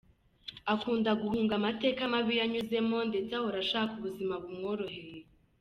[0.73, 5.19] Akunda guhunga amateka mabi yanyuzemo ndetse ahora ashaka ubuzima bumworoheye.